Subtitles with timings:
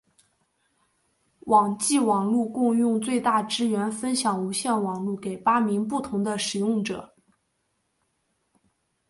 [1.41, 7.13] 网际网路共用最大支援分享无线网路给八名不同的使用者。